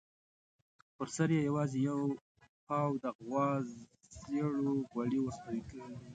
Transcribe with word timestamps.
پر 0.95 1.07
سر 1.15 1.29
یې 1.35 1.41
یوازې 1.49 1.79
یو 1.89 2.01
پاو 2.67 2.91
د 3.03 3.05
غوا 3.25 3.47
زېړ 4.23 4.53
غوړي 4.91 5.19
ورتوی 5.21 5.61
کړي. 5.69 5.83